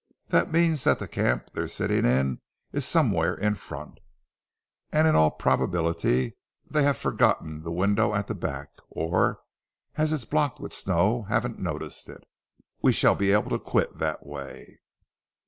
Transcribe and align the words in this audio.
That 0.29 0.51
means 0.51 0.83
that 0.85 0.97
the 0.97 1.07
camp 1.07 1.51
they're 1.53 1.67
sitting 1.67 2.05
in 2.05 2.41
is 2.73 2.87
somewhere 2.87 3.35
in 3.35 3.53
front; 3.53 3.99
and 4.91 5.07
in 5.07 5.13
all 5.13 5.29
probability 5.29 6.37
they've 6.67 6.97
forgotten 6.97 7.61
the 7.61 7.71
window 7.71 8.15
at 8.15 8.25
the 8.25 8.33
back, 8.33 8.69
or 8.89 9.41
as 9.97 10.11
it's 10.11 10.25
blocked 10.25 10.59
with 10.59 10.73
snow 10.73 11.21
haven't 11.29 11.59
noticed 11.59 12.09
it. 12.09 12.23
We 12.81 12.93
shall 12.93 13.13
be 13.13 13.31
able 13.31 13.51
to 13.51 13.59
quit 13.59 13.99
that 13.99 14.25
way." 14.25 14.79